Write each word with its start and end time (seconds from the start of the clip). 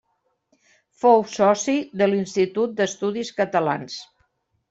Fou 1.01 1.19
soci 1.33 1.75
de 2.01 2.07
l'Institut 2.11 2.73
d'Estudis 2.79 3.31
Catalans. 3.43 3.99